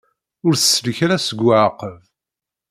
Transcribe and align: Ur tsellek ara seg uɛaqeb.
Ur 0.45 0.53
tsellek 0.55 0.97
ara 1.05 1.17
seg 1.27 1.39
uɛaqeb. 1.47 2.01